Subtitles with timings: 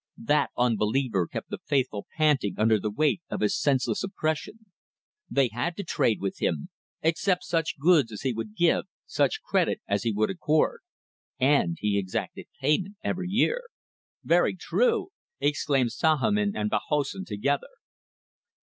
[0.17, 4.65] That unbeliever kept the Faithful panting under the weight of his senseless oppression.
[5.29, 6.69] They had to trade with him
[7.03, 10.79] accept such goods as he would give such credit as he would accord.
[11.39, 13.61] And he exacted payment every year...
[14.23, 15.09] "Very true!"
[15.39, 17.69] exclaimed Sahamin and Bahassoen together.